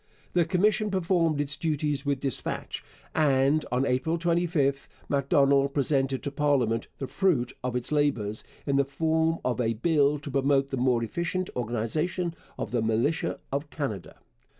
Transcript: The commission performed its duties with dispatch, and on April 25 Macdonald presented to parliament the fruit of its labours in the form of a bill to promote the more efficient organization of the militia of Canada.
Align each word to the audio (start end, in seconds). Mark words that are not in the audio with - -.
The 0.33 0.45
commission 0.45 0.89
performed 0.89 1.39
its 1.39 1.55
duties 1.55 2.07
with 2.07 2.21
dispatch, 2.21 2.83
and 3.13 3.63
on 3.71 3.85
April 3.85 4.17
25 4.17 4.89
Macdonald 5.07 5.75
presented 5.75 6.23
to 6.23 6.31
parliament 6.31 6.87
the 6.97 7.05
fruit 7.05 7.53
of 7.63 7.75
its 7.75 7.91
labours 7.91 8.43
in 8.65 8.77
the 8.77 8.83
form 8.85 9.37
of 9.45 9.61
a 9.61 9.73
bill 9.73 10.17
to 10.17 10.31
promote 10.31 10.69
the 10.71 10.77
more 10.77 11.03
efficient 11.03 11.51
organization 11.55 12.33
of 12.57 12.71
the 12.71 12.81
militia 12.81 13.39
of 13.51 13.69
Canada. 13.69 14.15